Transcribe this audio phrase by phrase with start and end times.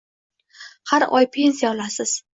[0.93, 2.17] Har oy pensiya olasiz.